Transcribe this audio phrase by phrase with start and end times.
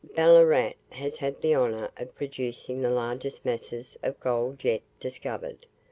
[0.15, 5.67] Ballarat has had the honour of producing the largest masses of gold yet discovered.